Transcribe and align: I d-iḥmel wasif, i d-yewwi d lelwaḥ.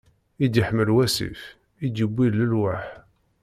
I 0.43 0.47
d-iḥmel 0.47 0.89
wasif, 0.95 1.39
i 1.85 1.87
d-yewwi 1.89 2.27
d 2.31 2.33
lelwaḥ. 2.39 2.83